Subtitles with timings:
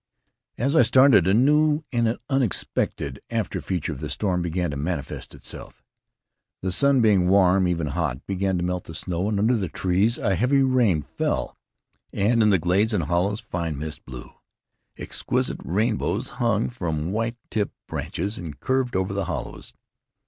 [0.57, 5.35] As I started, a new and unexpected after feature of the storm began to manifest
[5.35, 5.83] itself.
[6.63, 10.63] The sun being warm, even to melt the snow, and under the trees a heavy
[10.63, 11.55] rain fell,
[12.11, 14.31] and in the glades and hollows a fine mist blew.
[14.97, 19.71] Exquisite rainbows hung from white tipped branches and curved over the hollows.